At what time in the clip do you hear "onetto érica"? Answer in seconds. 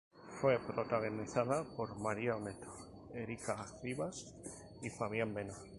2.35-3.67